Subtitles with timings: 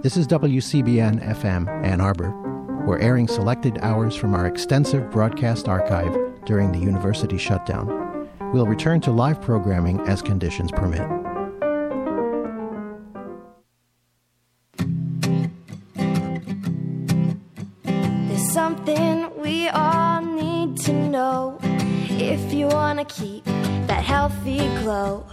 [0.00, 2.30] This is WCBN FM Ann Arbor.
[2.86, 8.28] We're airing selected hours from our extensive broadcast archive during the university shutdown.
[8.52, 11.02] We'll return to live programming as conditions permit.
[18.28, 23.44] There's something we all need to know if you want to keep
[23.88, 25.26] that healthy glow.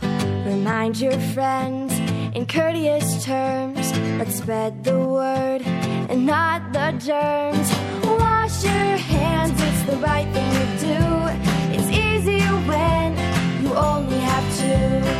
[0.43, 1.93] Remind your friends
[2.35, 3.74] in courteous terms.
[4.17, 5.61] Let's spread the word
[6.09, 7.69] and not the germs.
[8.05, 10.99] Wash your hands, it's the right thing to do.
[11.75, 13.11] It's easier when
[13.61, 15.14] you only have to.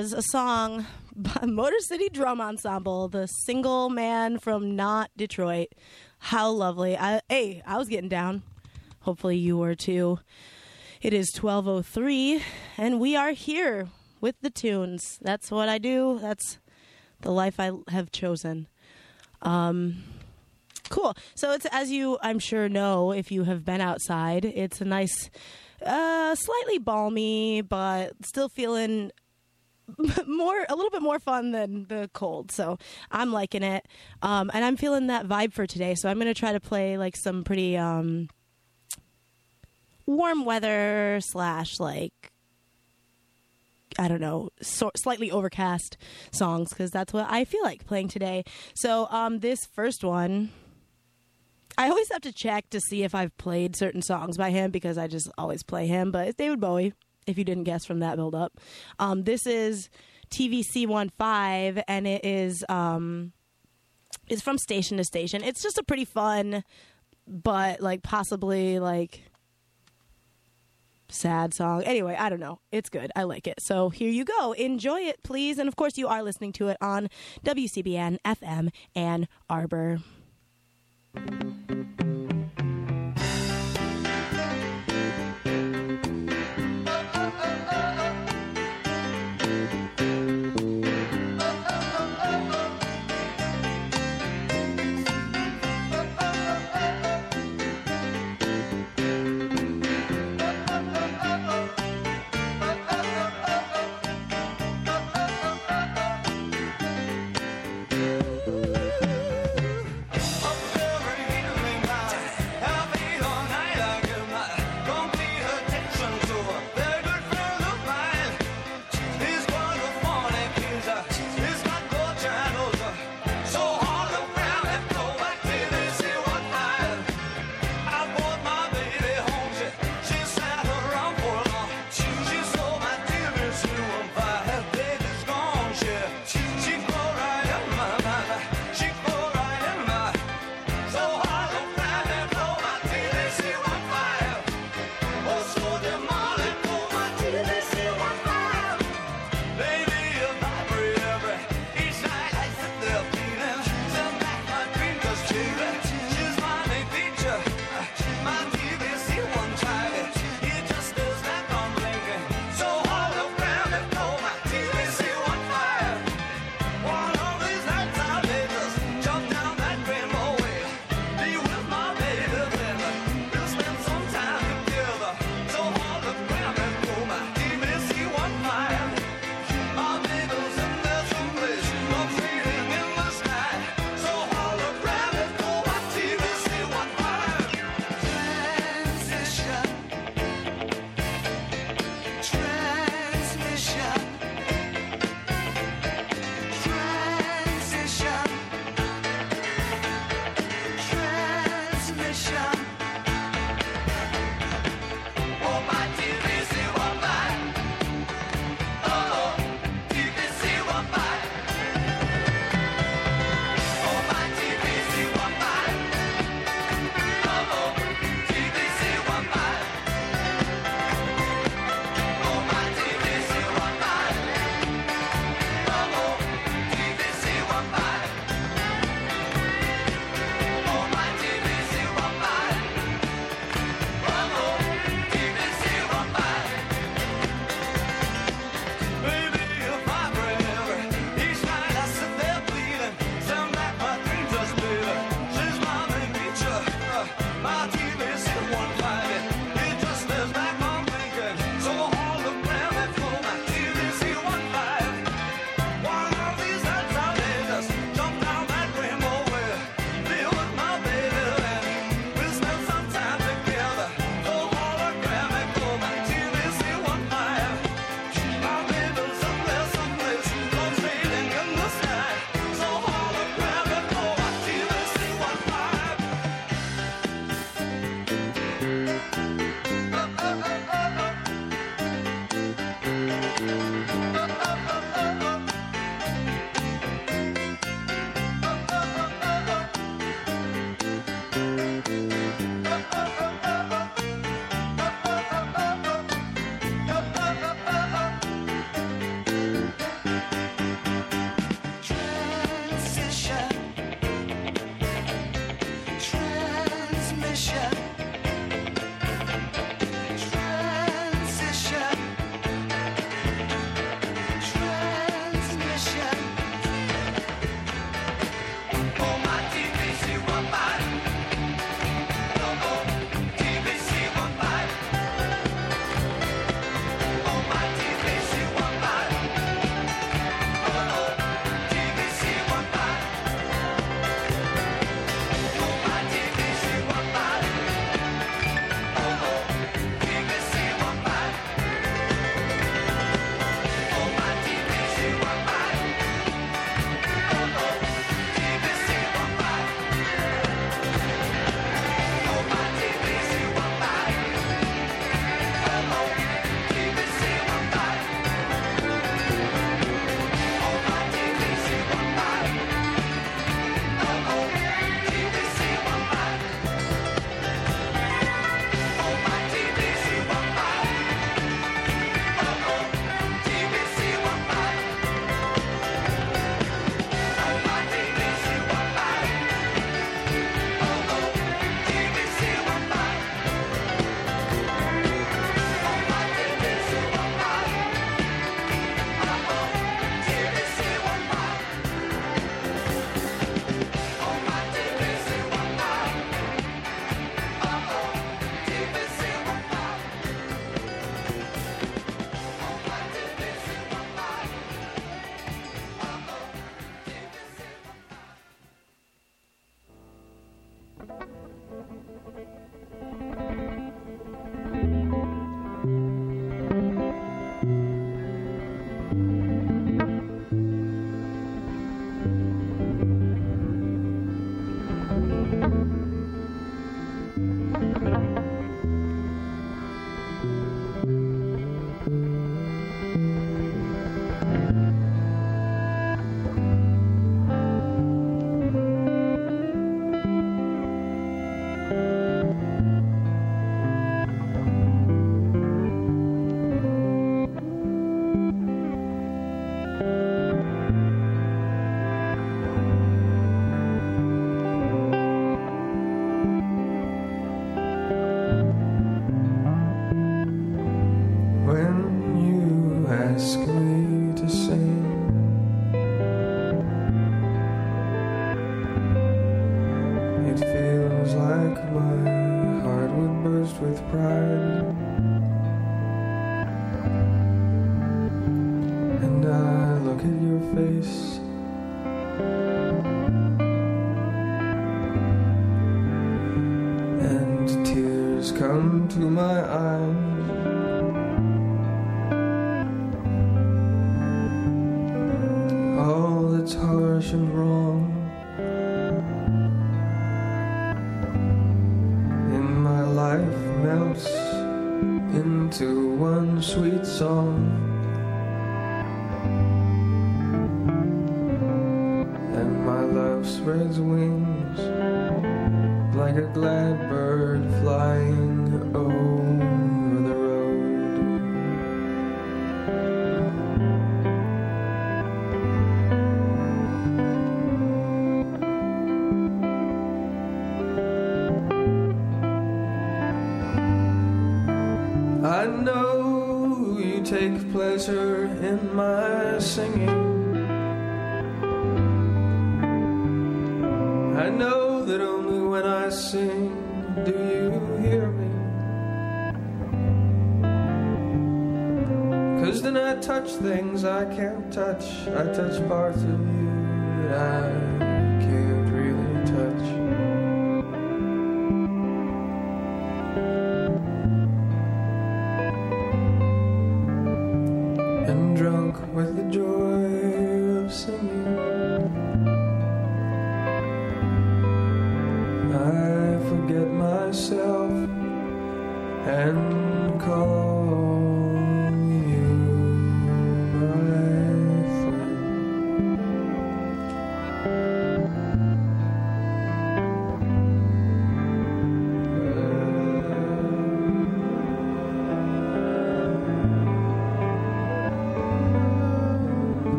[0.00, 0.84] Was a song
[1.14, 5.68] by Motor City Drum Ensemble, the single man from not Detroit.
[6.18, 6.98] How lovely.
[6.98, 8.42] I, hey, I was getting down.
[9.00, 10.18] Hopefully you were too.
[11.00, 12.42] It is 12:03
[12.76, 13.88] and we are here
[14.20, 15.18] with the tunes.
[15.22, 16.18] That's what I do.
[16.20, 16.58] That's
[17.22, 18.68] the life I have chosen.
[19.40, 20.04] Um
[20.90, 21.16] Cool.
[21.34, 25.30] So it's as you I'm sure know if you have been outside, it's a nice
[25.80, 29.10] uh slightly balmy but still feeling
[30.26, 32.50] more a little bit more fun than the cold.
[32.50, 32.78] So
[33.10, 33.86] I'm liking it.
[34.22, 35.94] Um and I'm feeling that vibe for today.
[35.94, 38.28] So I'm going to try to play like some pretty um
[40.06, 42.32] warm weather slash like
[43.98, 45.96] I don't know, so, slightly overcast
[46.30, 48.44] songs because that's what I feel like playing today.
[48.74, 50.50] So, um, this first one,
[51.78, 54.98] I always have to check to see if I've played certain songs by him because
[54.98, 56.10] I just always play him.
[56.10, 56.92] But it's David Bowie,
[57.26, 58.58] if you didn't guess from that build up.
[58.98, 59.88] Um, this is
[60.30, 63.32] TVC15, and it is um,
[64.28, 65.42] is from station to station.
[65.42, 66.64] It's just a pretty fun,
[67.26, 69.22] but like possibly like
[71.08, 71.82] sad song.
[71.84, 72.60] Anyway, I don't know.
[72.72, 73.10] It's good.
[73.14, 73.60] I like it.
[73.60, 74.52] So here you go.
[74.52, 75.58] Enjoy it, please.
[75.58, 77.08] And of course, you are listening to it on
[77.44, 79.98] WCBN FM Ann Arbor.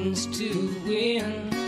[0.00, 1.59] Means to win.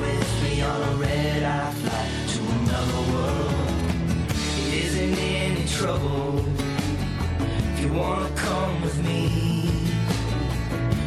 [0.00, 3.80] with me on a red-eye flight to another world.
[4.66, 6.44] It isn't any trouble
[7.72, 9.22] if you wanna come with me.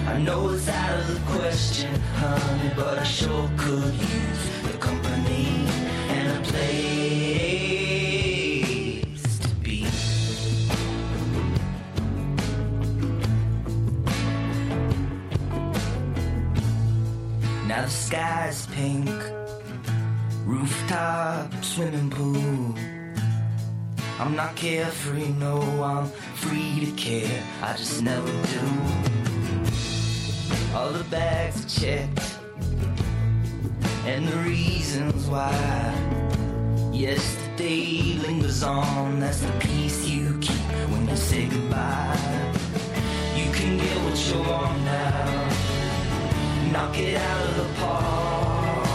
[0.07, 5.67] I know it's out of the question, honey, but I sure could use the company
[6.09, 7.46] and a place.
[18.07, 19.09] sky's pink,
[20.45, 22.73] rooftop swimming pool.
[24.17, 28.65] I'm not carefree, no, I'm free to care, I just never do.
[30.73, 32.37] All the bags are checked,
[34.05, 35.51] and the reasons why.
[36.93, 42.53] Yesterday lingers on, that's the peace you keep when you say goodbye.
[43.35, 45.46] You can get what you want now
[46.77, 48.87] knock it out of the park.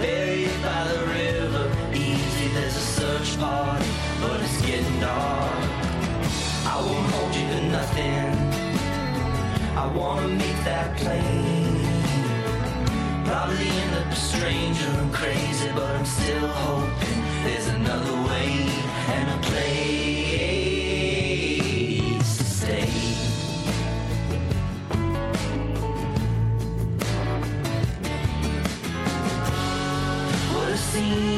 [0.00, 3.90] Bury it by the river, easy, there's a search party,
[4.22, 5.68] but it's getting dark.
[6.74, 8.32] I won't hold you to nothing.
[9.82, 11.76] I wanna make that plain.
[13.28, 18.52] Probably end up a stranger and crazy, but I'm still hoping there's another way
[31.02, 31.31] see.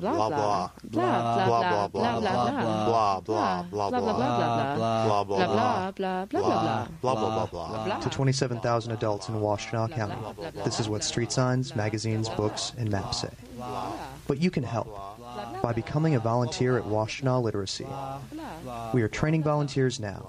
[0.00, 0.70] Blah blah blah.
[0.84, 1.46] blah.
[1.46, 3.20] Blah blah blah blah blah blah blah.
[3.20, 3.62] blah blah blah.
[3.70, 6.24] Blah blah blah blah blah blah blah.
[6.26, 6.88] blah blah.
[7.00, 10.16] Blah blah blah blah blah To 27,000 adults in Washtenaw County,
[10.64, 13.30] this is what street signs, magazines, books, and maps say.
[14.26, 14.88] But you can help
[15.62, 17.86] by becoming a volunteer at Washtenaw Literacy.
[18.94, 20.26] We are training volunteers now.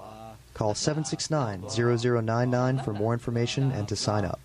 [0.54, 4.40] Call 769 0099 for more information and to sign up.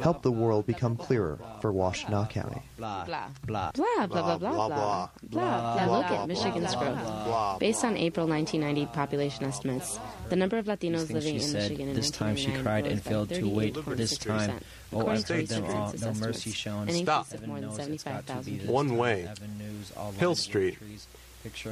[0.00, 2.62] Help the world become clearer for Washtenaw County.
[2.78, 5.74] blah blah blah blah blah blah blah blah.
[5.76, 7.58] Now look at Michigan's growth.
[7.60, 11.62] Based on April 1990 population estimates, the number of Latinos Things living she in said,
[11.62, 14.60] Michigan in this time she cried and failed to wait for this time.
[14.92, 15.94] Oh, according I've heard them all.
[16.00, 16.88] No mercy shown.
[16.88, 17.26] Stop.
[17.26, 19.26] increase of more than 75,000 One way.
[19.30, 20.78] Evan News, all Hill Street.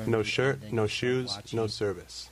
[0.06, 2.30] No shirt, no shoes, no service.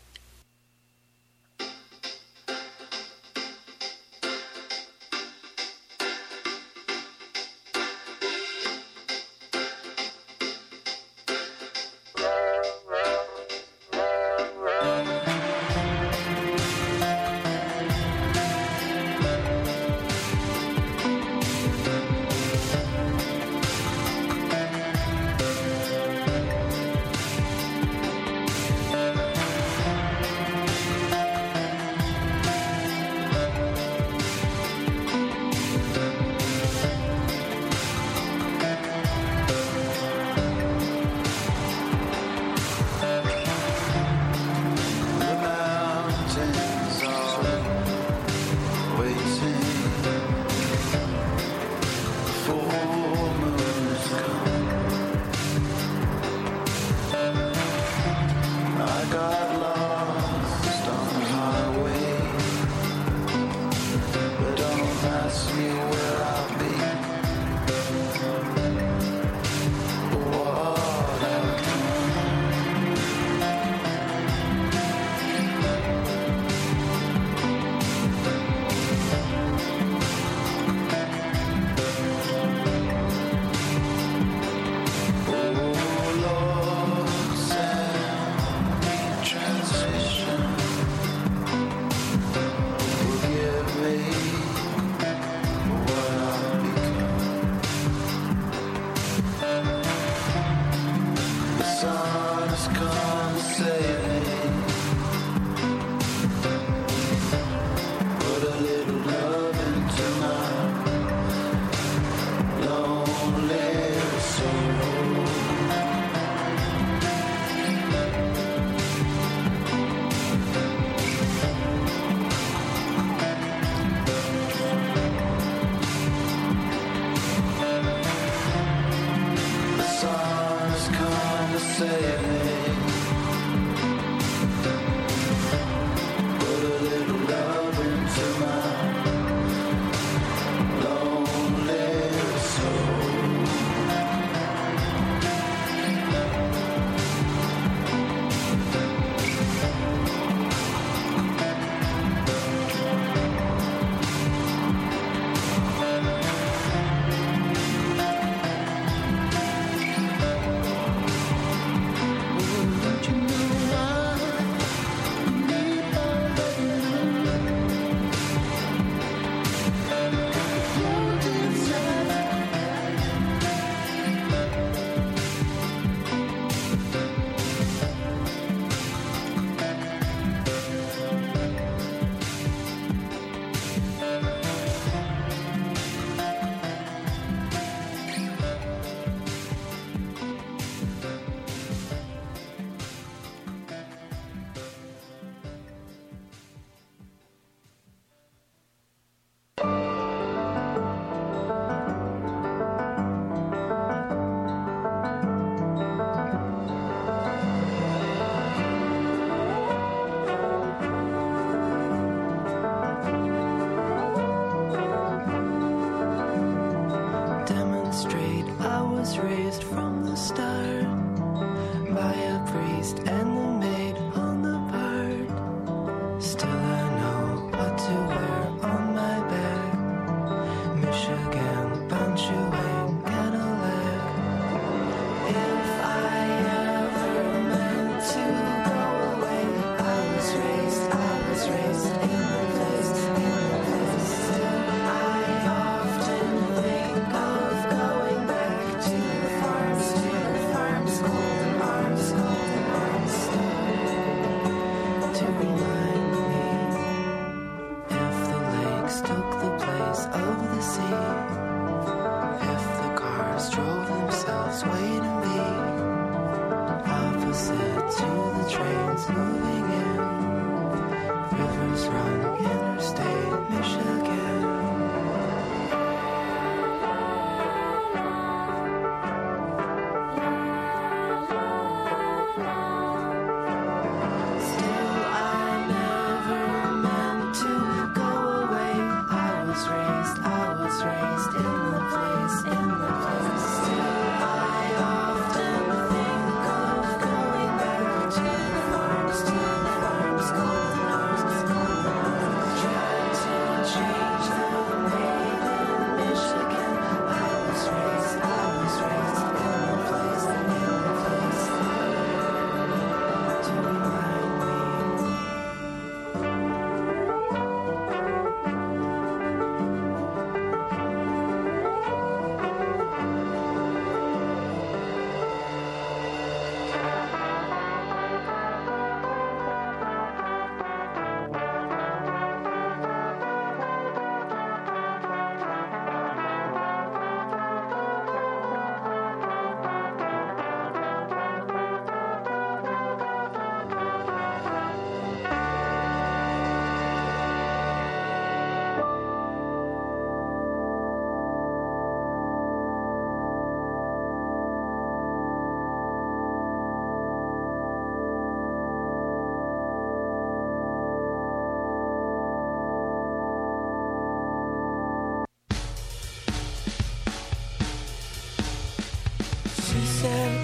[370.07, 370.36] She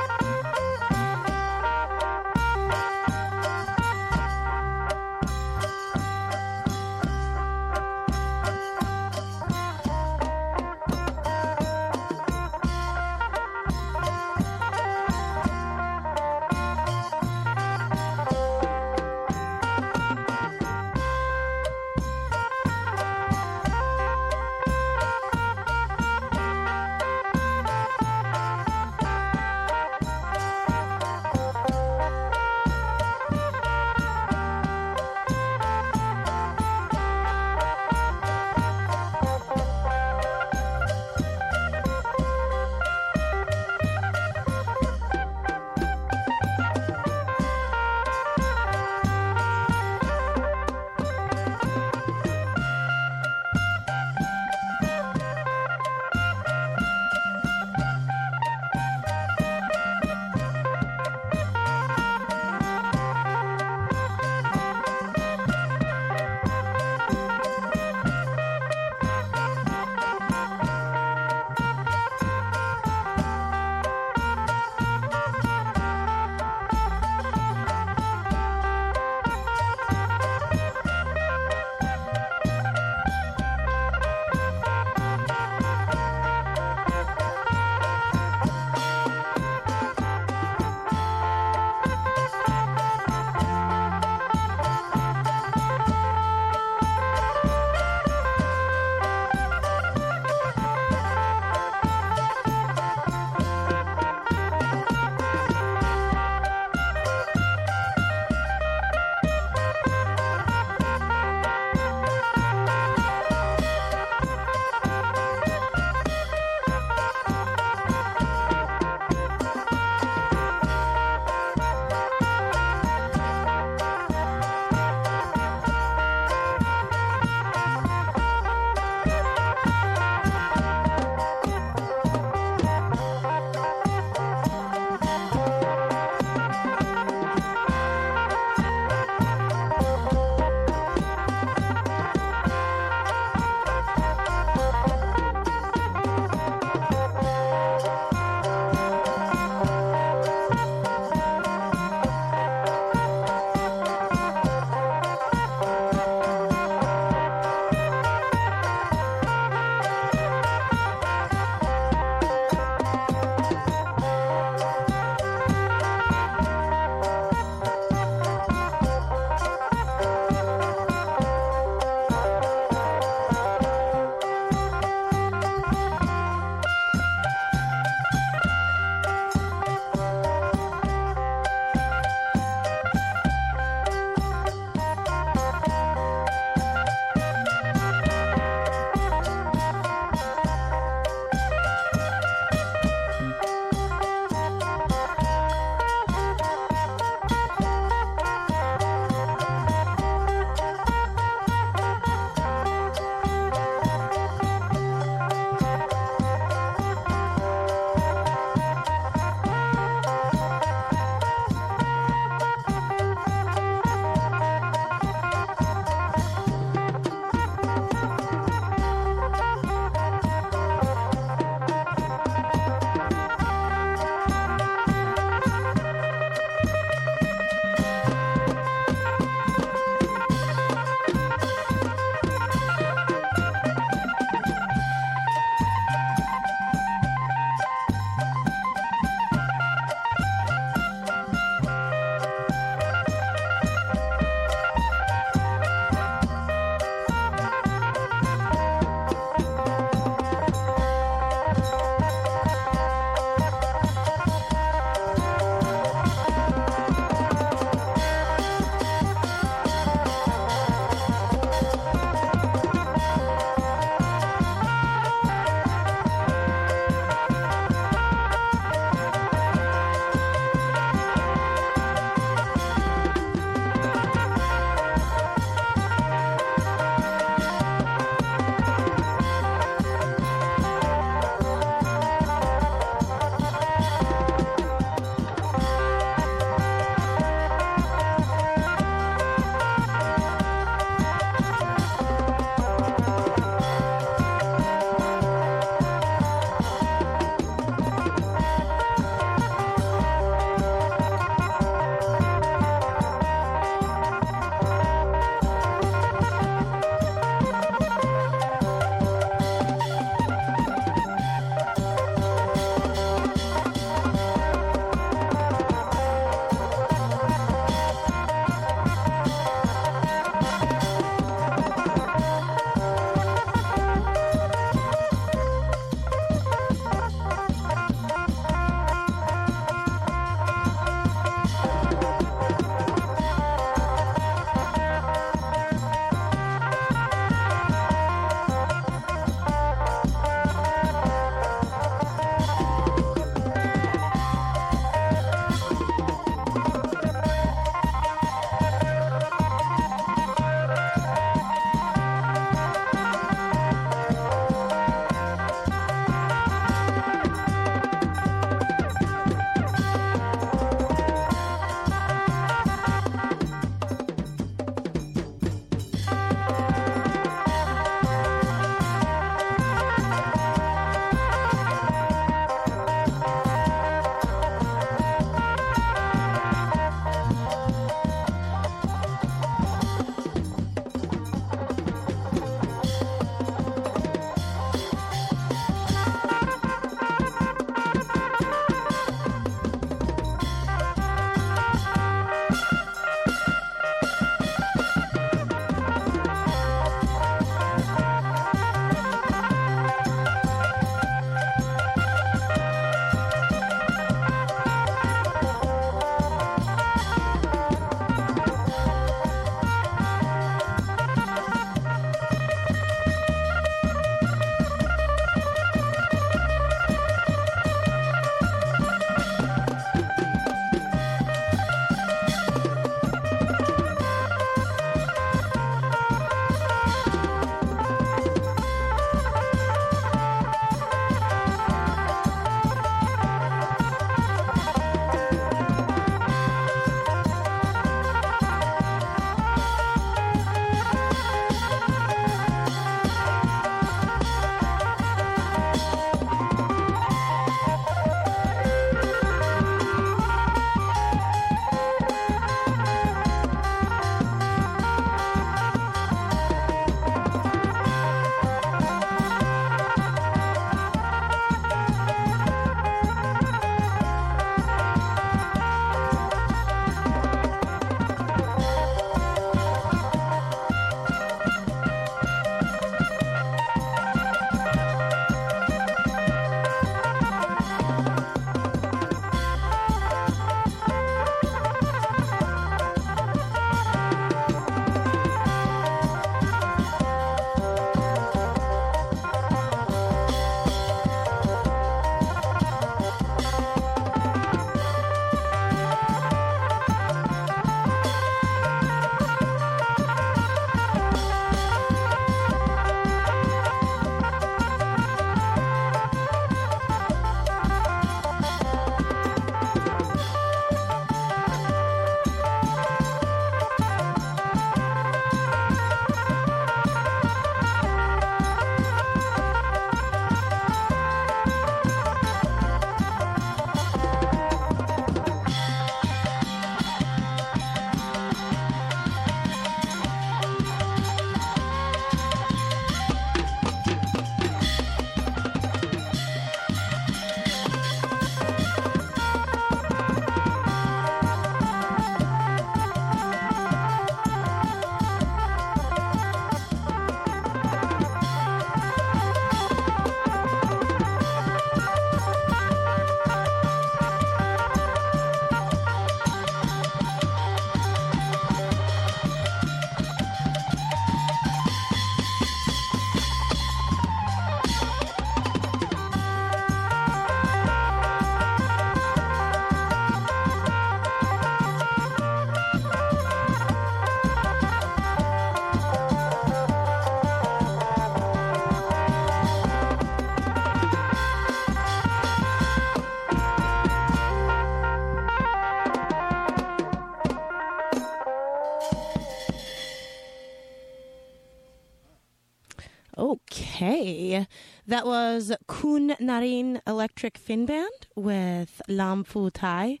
[594.90, 600.00] That was Khun Narin Electric Phin Band with Lam Phu Thai.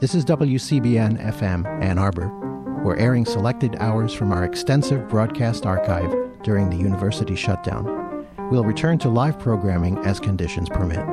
[0.00, 2.28] This is WCBN FM Ann Arbor.
[2.82, 6.12] We're airing selected hours from our extensive broadcast archive
[6.42, 8.26] during the university shutdown.
[8.50, 11.06] We'll return to live programming as conditions permit.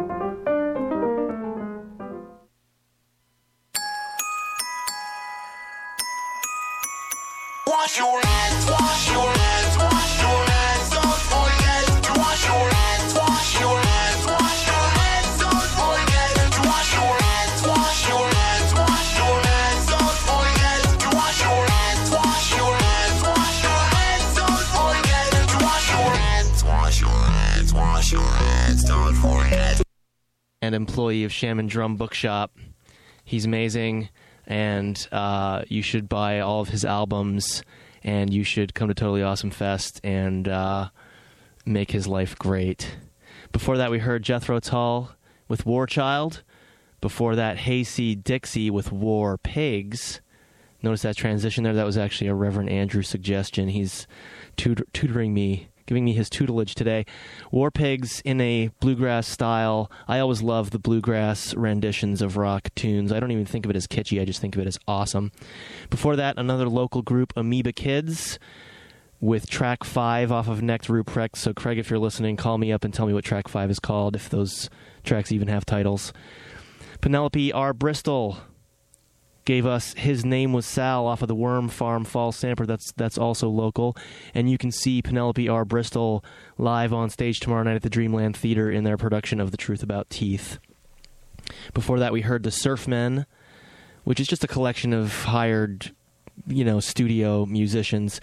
[7.67, 8.34] Wash your
[30.65, 32.51] and employee of Shaman Drum Bookshop.
[33.23, 34.09] He's amazing,
[34.47, 37.63] and uh, you should buy all of his albums,
[38.03, 40.89] and you should come to Totally Awesome Fest and uh,
[41.65, 42.97] make his life great.
[43.51, 45.11] Before that, we heard Jethro Tull
[45.47, 46.41] with War Child.
[46.99, 50.19] Before that, Hayseed Dixie with War Pigs.
[50.81, 51.73] Notice that transition there?
[51.73, 53.69] That was actually a Reverend Andrew suggestion.
[53.69, 54.07] He's
[54.57, 57.05] tut- tutoring me, giving me his tutelage today.
[57.51, 59.91] War Pigs in a bluegrass style.
[60.07, 63.11] I always love the bluegrass renditions of rock tunes.
[63.11, 65.31] I don't even think of it as kitschy, I just think of it as awesome.
[65.89, 68.39] Before that, another local group, Amoeba Kids.
[69.21, 71.37] With track five off of Next Ruprecht.
[71.37, 73.79] So, Craig, if you're listening, call me up and tell me what track five is
[73.79, 74.69] called, if those
[75.03, 76.11] tracks even have titles.
[77.01, 77.73] Penelope R.
[77.73, 78.37] Bristol
[79.45, 82.65] gave us his name was Sal off of the Worm Farm Fall Sampler.
[82.65, 83.95] That's that's also local,
[84.33, 85.63] and you can see Penelope R.
[85.63, 86.25] Bristol
[86.57, 89.83] live on stage tomorrow night at the Dreamland Theater in their production of The Truth
[89.83, 90.57] About Teeth.
[91.73, 93.25] Before that, we heard the Surfmen,
[94.03, 95.91] which is just a collection of hired,
[96.47, 98.19] you know, studio musicians.